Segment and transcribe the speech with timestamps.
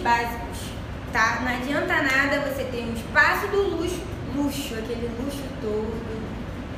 [0.00, 0.58] básicos,
[1.12, 1.40] tá?
[1.42, 4.00] Não adianta nada você ter um espaço do luxo,
[4.34, 6.20] luxo, aquele luxo todo,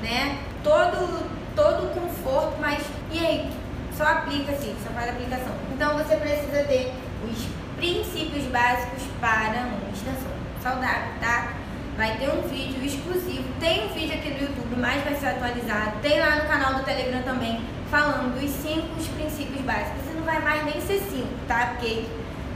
[0.02, 0.38] né?
[0.62, 3.50] Todo, todo conforto, mas e aí?
[3.96, 5.52] Só aplica assim, só faz aplicação.
[5.74, 6.92] Então você precisa ter
[7.24, 7.46] os
[7.76, 10.32] princípios básicos para uma extensão
[10.62, 11.52] saudável, tá?
[11.96, 16.00] Vai ter um vídeo exclusivo, tem um vídeo aqui do YouTube, mas vai ser atualizado.
[16.00, 17.60] Tem lá no canal do Telegram também,
[17.90, 20.10] falando dos cinco princípios básicos.
[20.10, 21.74] E não vai mais nem ser cinco, tá?
[21.76, 22.06] Porque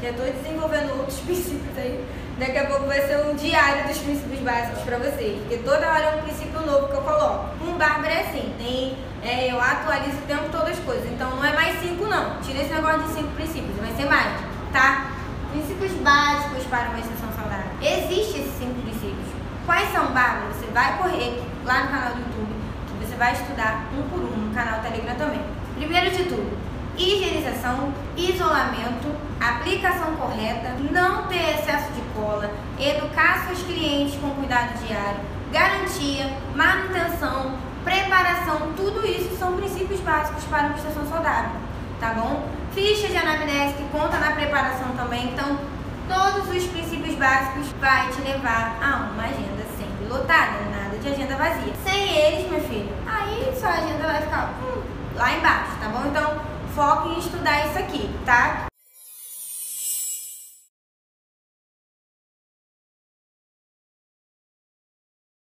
[0.03, 2.05] já estou desenvolvendo outros princípios aí.
[2.39, 5.39] Daqui a pouco vai ser um diário dos princípios básicos para vocês.
[5.41, 7.65] Porque toda hora é um princípio novo que eu coloco.
[7.65, 11.11] Um Bárbara é assim, tem, é, eu atualizo o tempo todo as coisas.
[11.11, 12.39] Então não é mais cinco não.
[12.43, 14.41] Tira esse negócio de cinco princípios, vai ser mais,
[14.73, 15.12] tá?
[15.51, 17.70] Princípios básicos para uma extensão saudável.
[17.81, 19.27] Existem esses cinco princípios.
[19.65, 20.53] Quais são, Bárbara?
[20.53, 22.55] Você vai correr lá no canal do YouTube,
[22.87, 25.41] que você vai estudar um por um, no canal Telegram também.
[25.75, 26.56] Primeiro de tudo,
[27.66, 35.20] higienização, isolamento, aplicação correta, não ter excesso de cola, educar seus clientes com cuidado diário,
[35.53, 41.53] garantia, manutenção, preparação, tudo isso são princípios básicos para uma estação saudável,
[42.00, 42.48] tá bom?
[42.72, 45.59] Ficha de anamnese que conta na preparação também, então
[46.09, 51.37] todos os princípios básicos vai te levar a uma agenda sempre lotada, nada de agenda
[51.37, 51.72] vazia.
[51.84, 54.83] Sem eles, meu filho, aí sua agenda vai ficar hum,
[55.14, 56.06] lá embaixo, tá bom?
[56.06, 58.66] Então, foque em estudar isso aqui, tá?